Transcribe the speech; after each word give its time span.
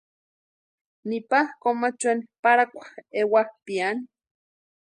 Nipa 1.07 1.39
Comachueni 1.61 2.23
parhakwa 2.41 2.85
ewapʼiani. 3.19 4.01